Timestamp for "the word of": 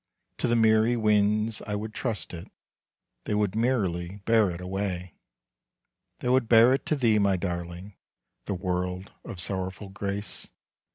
8.45-9.39